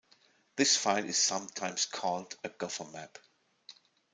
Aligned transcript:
This 0.55 0.75
file 0.77 1.05
is 1.05 1.17
sometimes 1.19 1.85
called 1.85 2.35
a 2.43 2.49
"gophermap". 2.49 3.17